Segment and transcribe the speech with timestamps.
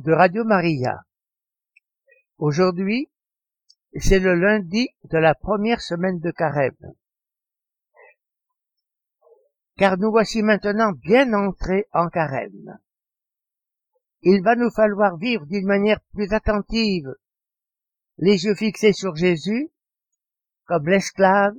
[0.00, 1.04] de Radio Maria.
[2.38, 3.10] Aujourd'hui,
[4.00, 6.94] c'est le lundi de la première semaine de carême.
[9.76, 12.78] Car nous voici maintenant bien entrés en carême.
[14.22, 17.14] Il va nous falloir vivre d'une manière plus attentive,
[18.16, 19.70] les yeux fixés sur Jésus,
[20.64, 21.54] comme l'esclave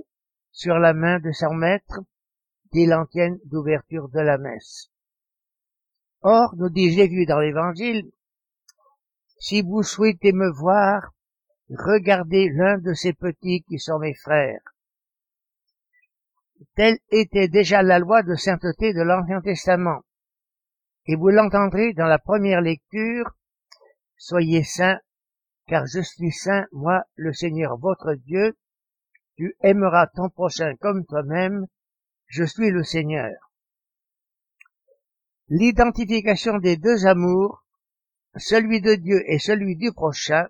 [0.51, 1.99] sur la main de son maître,
[2.71, 4.89] dit l'antienne d'ouverture de la messe.
[6.21, 8.09] Or, nous dit Jésus dans l'Évangile,
[9.43, 11.11] si vous souhaitez me voir,
[11.69, 14.61] regardez l'un de ces petits qui sont mes frères.
[16.75, 20.01] Telle était déjà la loi de sainteté de l'Ancien Testament.
[21.07, 23.35] Et vous l'entendrez dans la première lecture,
[24.15, 25.01] Soyez saints,
[25.67, 28.57] car je suis saint, moi, le Seigneur votre Dieu,
[29.35, 31.67] tu aimeras ton prochain comme toi-même,
[32.27, 33.33] je suis le Seigneur.
[35.49, 37.62] L'identification des deux amours,
[38.35, 40.47] celui de Dieu et celui du prochain,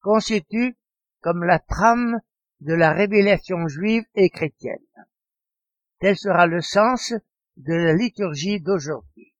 [0.00, 0.76] constitue
[1.20, 2.20] comme la trame
[2.60, 4.78] de la révélation juive et chrétienne.
[5.98, 7.12] Tel sera le sens
[7.56, 9.34] de la liturgie d'aujourd'hui.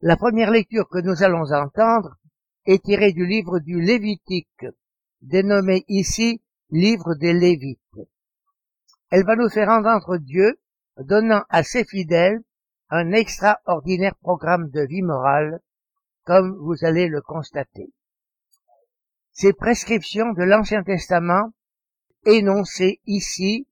[0.00, 2.16] La première lecture que nous allons entendre
[2.64, 4.66] est tirée du livre du Lévitique,
[5.20, 7.78] dénommé ici livre des Lévites.
[9.10, 10.58] Elle va nous faire entendre Dieu
[10.98, 12.40] donnant à ses fidèles
[12.88, 15.60] un extraordinaire programme de vie morale,
[16.30, 17.90] comme vous allez le constater.
[19.32, 21.50] Ces prescriptions de l'Ancien Testament,
[22.24, 23.66] énoncées ici,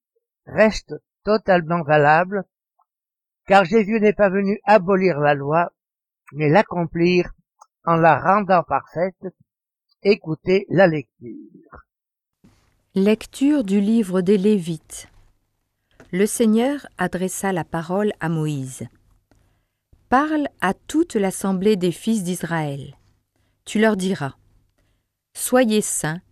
[0.44, 2.42] restent totalement valables,
[3.46, 5.70] car Jésus n'est pas venu abolir la loi,
[6.32, 7.30] mais l'accomplir
[7.84, 9.28] en la rendant parfaite.
[10.02, 11.84] Écoutez la lecture.
[12.96, 15.08] Lecture du livre des Lévites.
[16.10, 18.88] Le Seigneur adressa la parole à Moïse.
[20.08, 22.96] Parle à toute l'assemblée des fils d'Israël.
[23.66, 24.36] Tu leur diras
[25.36, 26.22] Soyez saints,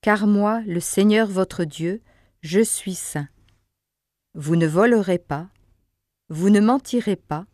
[0.00, 2.02] car moi, le Seigneur votre Dieu,
[2.42, 3.26] je suis saint.
[4.34, 5.48] Vous ne volerez pas,
[6.28, 7.46] vous ne mentirez pas,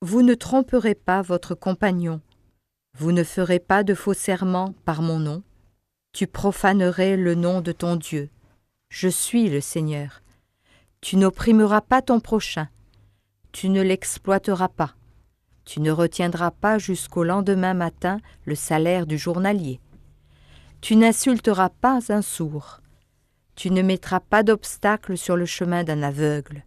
[0.00, 2.20] vous ne tromperez pas votre compagnon,
[2.96, 5.42] vous ne ferez pas de faux serments par mon nom,
[6.12, 8.30] tu profanerais le nom de ton Dieu.
[8.90, 10.22] Je suis le Seigneur.
[11.00, 12.68] Tu n'opprimeras pas ton prochain,
[13.52, 14.94] tu ne l'exploiteras pas.
[15.64, 19.80] Tu ne retiendras pas jusqu'au lendemain matin le salaire du journalier.
[20.80, 22.80] Tu n'insulteras pas un sourd.
[23.54, 26.64] Tu ne mettras pas d'obstacle sur le chemin d'un aveugle.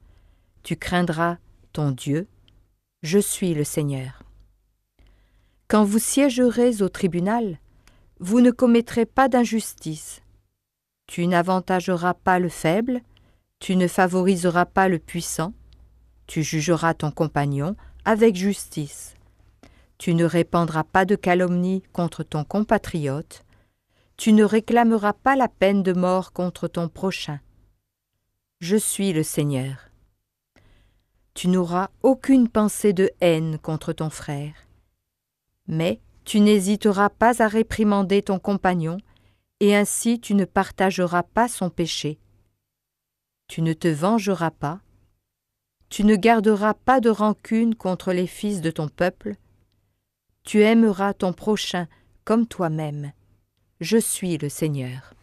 [0.63, 1.37] Tu craindras
[1.73, 2.27] ton Dieu.
[3.01, 4.21] Je suis le Seigneur.
[5.67, 7.57] Quand vous siégerez au tribunal,
[8.19, 10.21] vous ne commettrez pas d'injustice.
[11.07, 13.01] Tu n'avantageras pas le faible,
[13.59, 15.53] tu ne favoriseras pas le puissant,
[16.31, 17.75] tu jugeras ton compagnon
[18.05, 19.15] avec justice.
[19.97, 23.43] Tu ne répandras pas de calomnie contre ton compatriote.
[24.15, 27.41] Tu ne réclameras pas la peine de mort contre ton prochain.
[28.61, 29.89] Je suis le Seigneur.
[31.33, 34.53] Tu n'auras aucune pensée de haine contre ton frère.
[35.67, 38.99] Mais tu n'hésiteras pas à réprimander ton compagnon,
[39.59, 42.19] et ainsi tu ne partageras pas son péché.
[43.49, 44.79] Tu ne te vengeras pas,
[45.91, 49.35] tu ne garderas pas de rancune contre les fils de ton peuple.
[50.45, 51.87] Tu aimeras ton prochain
[52.23, 53.11] comme toi-même.
[53.81, 55.13] Je suis le Seigneur.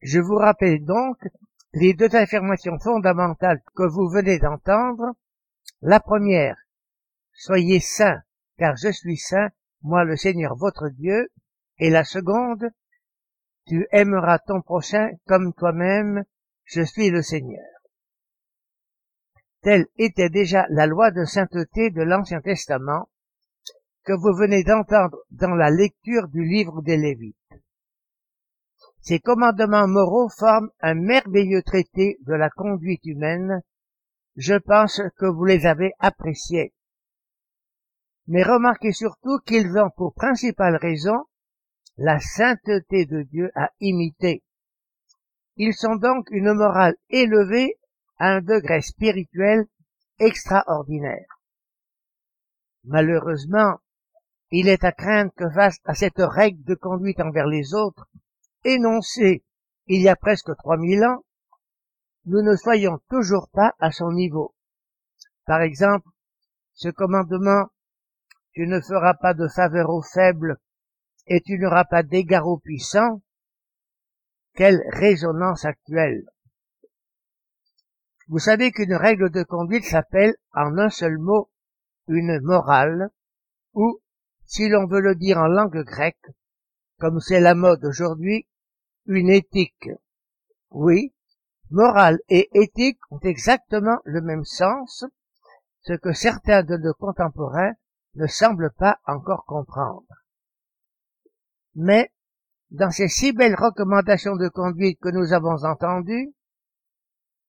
[0.00, 1.18] Je vous rappelle donc
[1.74, 5.12] les deux affirmations fondamentales que vous venez d'entendre.
[5.82, 6.56] La première,
[7.34, 8.22] soyez saints
[8.58, 9.48] car je suis saint,
[9.82, 11.28] moi le Seigneur votre Dieu,
[11.78, 12.70] et la seconde,
[13.66, 16.24] tu aimeras ton prochain comme toi-même,
[16.64, 17.64] je suis le Seigneur.
[19.62, 23.08] Telle était déjà la loi de sainteté de l'Ancien Testament
[24.04, 27.36] que vous venez d'entendre dans la lecture du livre des Lévites.
[29.00, 33.62] Ces commandements moraux forment un merveilleux traité de la conduite humaine.
[34.36, 36.74] Je pense que vous les avez appréciés
[38.26, 41.24] mais remarquez surtout qu'ils ont pour principale raison
[41.96, 44.42] la sainteté de Dieu à imiter.
[45.56, 47.78] Ils sont donc une morale élevée
[48.18, 49.66] à un degré spirituel
[50.18, 51.26] extraordinaire.
[52.84, 53.78] Malheureusement,
[54.50, 58.08] il est à craindre que face à cette règle de conduite envers les autres,
[58.64, 59.44] énoncée
[59.86, 61.24] il y a presque trois mille ans,
[62.26, 64.54] nous ne soyons toujours pas à son niveau.
[65.46, 66.08] Par exemple,
[66.72, 67.68] ce commandement
[68.54, 70.56] tu ne feras pas de faveur aux faibles
[71.26, 73.22] et tu n'auras pas d'égard aux puissants,
[74.54, 76.24] quelle résonance actuelle.
[78.28, 81.50] Vous savez qu'une règle de conduite s'appelle en un seul mot
[82.06, 83.10] une morale,
[83.72, 84.00] ou,
[84.46, 86.30] si l'on veut le dire en langue grecque,
[86.98, 88.46] comme c'est la mode aujourd'hui,
[89.06, 89.90] une éthique.
[90.70, 91.12] Oui,
[91.70, 95.04] morale et éthique ont exactement le même sens,
[95.80, 97.72] ce que certains de nos contemporains
[98.16, 100.06] ne semblent pas encore comprendre.
[101.74, 102.12] Mais,
[102.70, 106.32] dans ces si belles recommandations de conduite que nous avons entendues,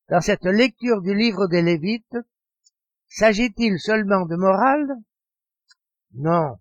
[0.08, 2.16] dans cette lecture du livre des Lévites,
[3.08, 4.88] s'agit-il seulement de morale?
[6.14, 6.58] Non,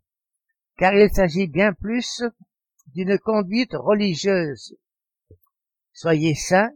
[0.78, 2.24] car il s'agit bien plus
[2.88, 4.76] d'une conduite religieuse.
[5.94, 6.72] Soyez saints,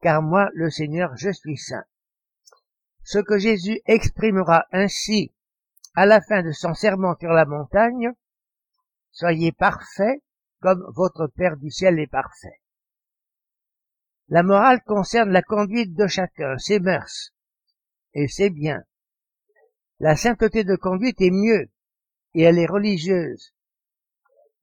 [0.00, 1.84] car moi, le Seigneur, je suis saint.
[3.02, 5.32] Ce que Jésus exprimera ainsi
[5.96, 8.12] à la fin de son serment sur la montagne,
[9.10, 10.22] soyez parfaits
[10.60, 12.60] comme votre Père du ciel est parfait.
[14.28, 17.32] La morale concerne la conduite de chacun, ses mœurs,
[18.12, 18.82] et c'est bien.
[19.98, 21.70] La sainteté de conduite est mieux,
[22.34, 23.54] et elle est religieuse.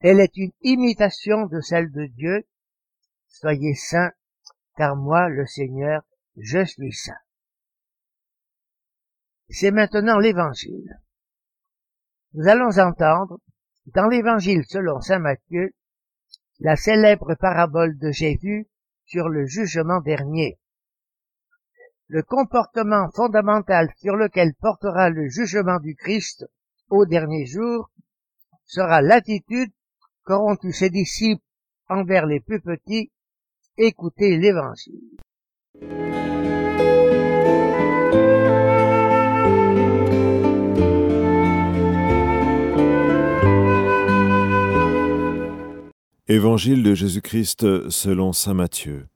[0.02, 2.46] Elle est une imitation de celle de Dieu.
[3.28, 4.12] Soyez saints,
[4.78, 6.04] car moi, le Seigneur,
[6.38, 7.18] je suis saint.
[9.50, 11.03] C'est maintenant l'évangile.
[12.36, 13.38] Nous allons entendre,
[13.94, 15.72] dans l'évangile selon saint Matthieu,
[16.60, 18.68] la célèbre parabole de Jésus
[19.06, 20.58] sur le jugement dernier.
[22.08, 26.46] Le comportement fondamental sur lequel portera le jugement du Christ
[26.90, 27.92] au dernier jour
[28.66, 29.72] sera l'attitude
[30.26, 31.44] qu'auront eu ses disciples
[31.88, 33.12] envers les plus petits.
[33.78, 35.18] Écoutez l'évangile.
[46.30, 49.10] Évangile de Jésus-Christ selon Saint Matthieu.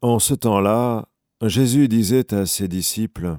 [0.00, 1.08] En ce temps-là,
[1.42, 3.38] Jésus disait à ses disciples,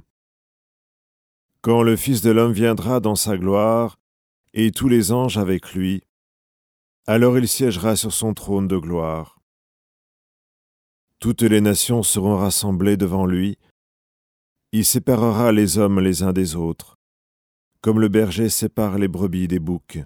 [1.59, 3.99] Quand le Fils de l'homme viendra dans sa gloire,
[4.53, 6.03] et tous les anges avec lui,
[7.05, 9.41] alors il siégera sur son trône de gloire.
[11.19, 13.57] Toutes les nations seront rassemblées devant lui,
[14.71, 16.97] il séparera les hommes les uns des autres,
[17.81, 19.99] comme le berger sépare les brebis des boucs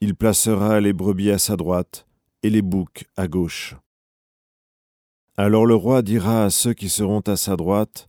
[0.00, 2.06] il placera les brebis à sa droite
[2.42, 3.76] et les boucs à gauche.
[5.36, 8.08] Alors le roi dira à ceux qui seront à sa droite,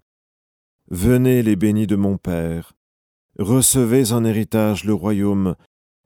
[0.91, 2.73] Venez les bénis de mon Père,
[3.37, 5.55] recevez en héritage le royaume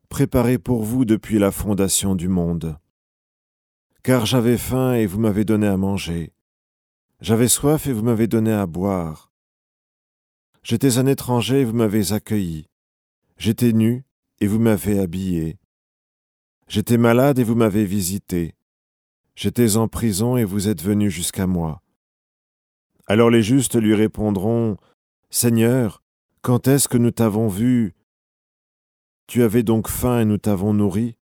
[0.09, 2.77] préparé pour vous depuis la fondation du monde.
[4.03, 6.33] Car j'avais faim et vous m'avez donné à manger,
[7.21, 9.31] j'avais soif et vous m'avez donné à boire.
[10.61, 12.67] J'étais un étranger et vous m'avez accueilli,
[13.37, 14.03] j'étais nu
[14.41, 15.57] et vous m'avez habillé.
[16.67, 18.55] J'étais malade et vous m'avez visité.
[19.35, 21.81] J'étais en prison et vous êtes venu jusqu'à moi.
[23.07, 24.77] Alors les justes lui répondront,
[25.29, 26.01] Seigneur,
[26.41, 27.95] quand est-ce que nous t'avons vu?
[29.27, 31.17] Tu avais donc faim et nous t'avons nourri?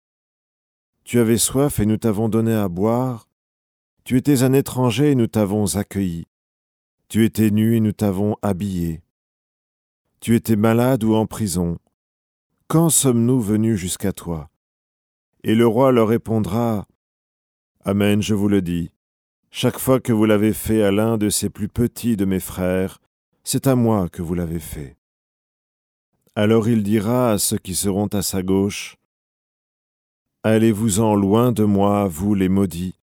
[1.03, 3.27] Tu avais soif et nous t'avons donné à boire?
[4.03, 6.27] Tu étais un étranger et nous t'avons accueilli.
[7.09, 9.01] Tu étais nu et nous t'avons habillé
[10.19, 11.77] Tu étais malade ou en prison.
[12.67, 14.49] Quand sommes-nous venus jusqu'à toi?
[15.47, 16.89] Et le roi leur répondra
[17.85, 18.91] Amen, je vous le dis.
[19.49, 22.99] Chaque fois que vous l'avez fait à l'un de ces plus petits de mes frères,
[23.45, 24.97] c'est à moi que vous l'avez fait.
[26.35, 28.97] Alors il dira à ceux qui seront à sa gauche,
[30.43, 32.99] Allez-vous-en loin de moi, vous les maudits,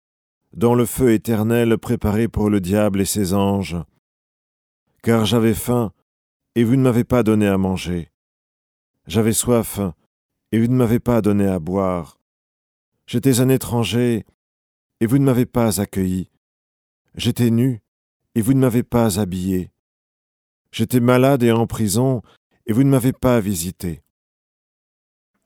[0.53, 3.77] dans le feu éternel préparé pour le diable et ses anges.
[5.03, 5.93] Car j'avais faim,
[6.55, 8.13] et vous ne m'avez pas donné à manger.
[9.09, 9.81] J'avais soif,
[10.53, 12.18] et vous ne m'avez pas donné à boire.
[13.09, 14.27] J'étais un étranger,
[15.01, 16.29] et vous ne m'avez pas accueilli.
[17.15, 17.81] J'étais nu,
[18.35, 19.71] et vous ne m'avez pas habillé.
[20.73, 22.21] J'étais malade et en prison,
[22.67, 24.03] et vous ne m'avez pas visité.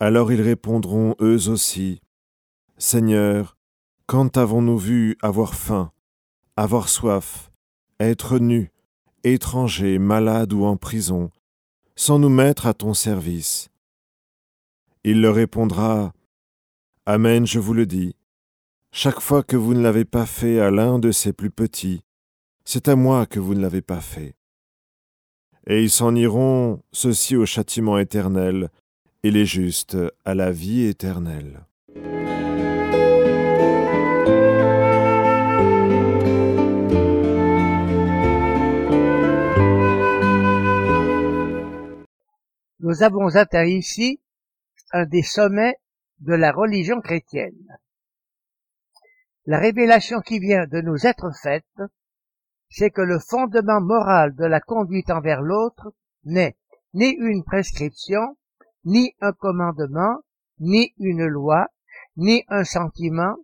[0.00, 2.00] Alors ils répondront eux aussi,
[2.78, 3.56] Seigneur,
[4.06, 5.92] quand avons-nous vu avoir faim,
[6.56, 7.52] avoir soif,
[8.00, 8.72] être nu,
[9.22, 11.30] étranger, malade ou en prison,
[11.94, 13.68] sans nous mettre à ton service
[15.04, 16.12] Il leur répondra,
[17.04, 18.14] Amen, je vous le dis.
[18.92, 22.04] Chaque fois que vous ne l'avez pas fait à l'un de ces plus petits,
[22.64, 24.36] c'est à moi que vous ne l'avez pas fait.
[25.66, 28.70] Et ils s'en iront, ceux-ci au châtiment éternel,
[29.24, 31.66] et les justes à la vie éternelle.
[42.78, 44.20] Nous avons atteint ici
[44.92, 45.74] un des sommets
[46.22, 47.78] de la religion chrétienne.
[49.44, 51.80] La révélation qui vient de nous être faite,
[52.70, 55.92] c'est que le fondement moral de la conduite envers l'autre
[56.24, 56.56] n'est
[56.94, 58.36] ni une prescription,
[58.84, 60.20] ni un commandement,
[60.60, 61.66] ni une loi,
[62.16, 63.36] ni un sentiment,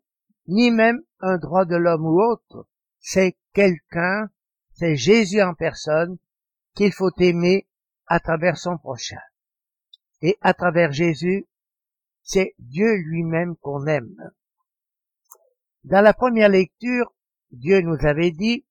[0.46, 2.68] ni même un droit de l'homme ou autre.
[3.00, 4.28] C'est quelqu'un,
[4.74, 6.16] c'est Jésus en personne
[6.74, 7.66] qu'il faut aimer
[8.06, 9.20] à travers son prochain.
[10.22, 11.46] Et à travers Jésus,
[12.28, 14.14] c'est Dieu lui-même qu'on aime.
[15.84, 17.14] Dans la première lecture,
[17.50, 18.66] Dieu nous avait dit,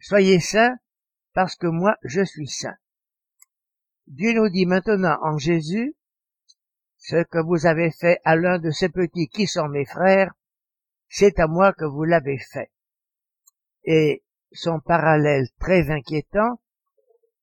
[0.00, 0.76] Soyez saints
[1.32, 2.76] parce que moi je suis saint.
[4.08, 5.94] Dieu nous dit maintenant en Jésus,
[6.96, 10.34] ce que vous avez fait à l'un de ces petits qui sont mes frères,
[11.08, 12.72] c'est à moi que vous l'avez fait.
[13.84, 16.60] Et son parallèle très inquiétant,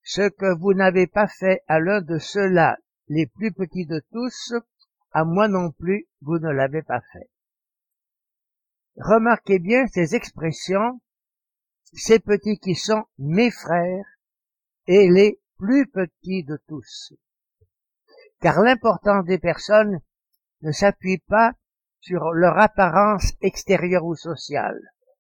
[0.03, 2.77] ce que vous n'avez pas fait à l'un de ceux-là
[3.07, 4.53] les plus petits de tous,
[5.11, 7.29] à moi non plus, vous ne l'avez pas fait.
[8.97, 11.01] Remarquez bien ces expressions,
[11.93, 14.05] ces petits qui sont mes frères
[14.87, 17.13] et les plus petits de tous.
[18.39, 19.99] Car l'importance des personnes
[20.61, 21.53] ne s'appuie pas
[21.99, 24.79] sur leur apparence extérieure ou sociale.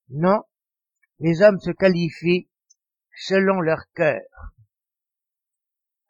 [0.09, 0.43] Non,
[1.19, 2.49] les hommes se qualifient
[3.15, 4.21] selon leur cœur.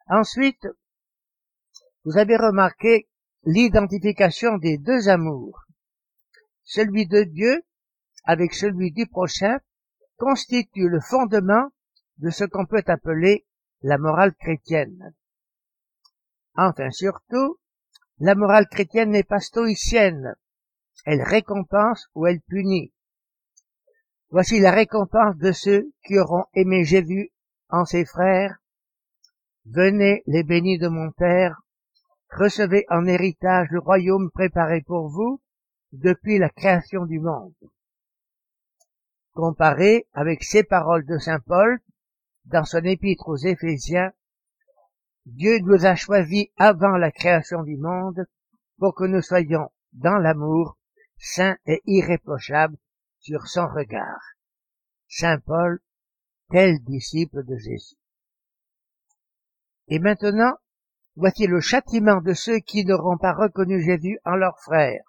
[0.08, 0.66] Ensuite,
[2.04, 3.08] vous avez remarqué
[3.44, 5.64] l'identification des deux amours.
[6.64, 7.62] Celui de Dieu
[8.24, 9.58] avec celui du prochain
[10.16, 11.70] constitue le fondement
[12.18, 13.46] de ce qu'on peut appeler
[13.82, 15.14] la morale chrétienne.
[16.56, 17.58] Enfin, surtout,
[18.18, 20.34] la morale chrétienne n'est pas stoïcienne.
[21.04, 22.92] Elle récompense ou elle punit.
[24.30, 27.32] Voici la récompense de ceux qui auront aimé Jésus
[27.70, 28.58] en ses frères.
[29.64, 31.62] Venez les bénis de mon Père,
[32.30, 35.40] recevez en héritage le royaume préparé pour vous
[35.92, 37.54] depuis la création du monde.
[39.32, 41.78] Comparé avec ces paroles de Saint Paul
[42.44, 44.12] dans son épître aux Éphésiens,
[45.26, 48.26] Dieu nous a choisis avant la création du monde
[48.78, 50.78] pour que nous soyons dans l'amour
[51.18, 52.76] saints et irréprochables
[53.20, 54.20] sur son regard.
[55.08, 55.80] Saint Paul,
[56.50, 57.96] tel disciple de Jésus.
[59.88, 60.54] Et maintenant,
[61.20, 65.02] Voici le châtiment de ceux qui n'auront pas reconnu Jésus en leur frère.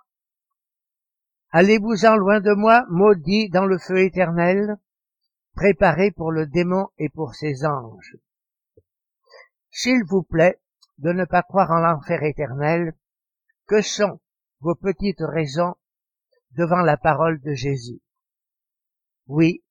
[1.52, 4.78] Allez-vous-en loin de moi, maudits dans le feu éternel,
[5.54, 8.18] préparés pour le démon et pour ses anges.
[9.70, 10.60] S'il vous plaît
[10.98, 12.96] de ne pas croire en l'enfer éternel,
[13.68, 14.20] que sont
[14.62, 15.76] vos petites raisons
[16.58, 18.02] devant la parole de Jésus?
[19.28, 19.64] Oui,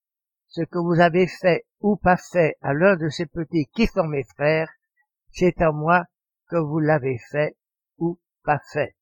[0.46, 4.06] ce que vous avez fait ou pas fait à l'un de ces petits qui sont
[4.06, 4.70] mes frères,
[5.32, 6.04] c'est à moi
[6.48, 7.56] que vous l'avez fait
[7.98, 8.96] ou pas fait.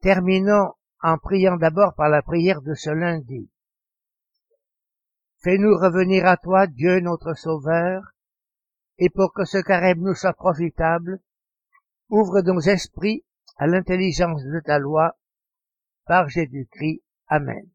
[0.00, 3.50] Terminons en priant d'abord par la prière de ce lundi.
[5.42, 8.02] Fais-nous revenir à toi, Dieu notre Sauveur,
[8.98, 11.20] et pour que ce carême nous soit profitable,
[12.08, 13.24] ouvre nos esprits
[13.56, 15.16] à l'intelligence de ta loi,
[16.06, 17.02] par Jésus-Christ.
[17.28, 17.68] Amen.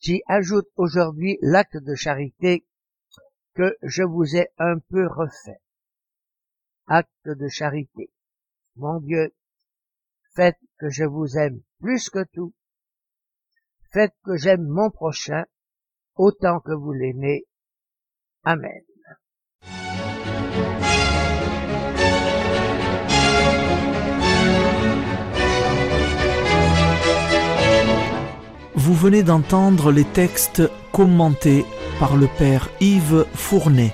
[0.00, 2.66] J'y ajoute aujourd'hui l'acte de charité
[3.54, 5.60] que je vous ai un peu refait
[6.86, 8.10] acte de charité.
[8.76, 9.34] Mon Dieu,
[10.34, 12.54] faites que je vous aime plus que tout.
[13.92, 15.44] Faites que j'aime mon prochain
[16.14, 17.46] autant que vous l'aimez.
[18.44, 18.82] Amen.
[28.74, 30.62] Vous venez d'entendre les textes
[30.92, 31.64] commentés
[31.98, 33.92] par le Père Yves Fournet.